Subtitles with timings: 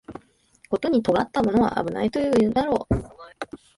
[0.67, 2.95] ことに尖ったものは危ないとこう言うんだろう